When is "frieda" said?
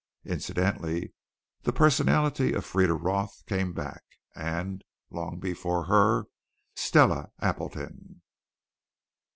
2.65-2.95